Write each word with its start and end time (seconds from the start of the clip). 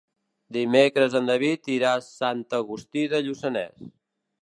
Dimecres 0.55 1.17
en 1.19 1.29
David 1.31 1.71
irà 1.75 1.93
a 1.99 2.01
Sant 2.09 2.43
Agustí 2.63 3.07
de 3.15 3.25
Lluçanès. 3.29 3.91